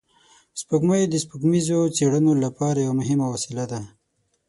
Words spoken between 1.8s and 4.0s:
څېړنو لپاره یوه مهمه وسیله ده